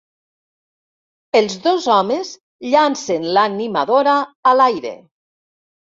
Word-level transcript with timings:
Els 1.39 1.57
dos 1.67 1.85
homes 1.95 2.31
llancen 2.77 3.29
l'animadora 3.37 4.19
a 4.53 4.59
l'aire. 4.61 4.99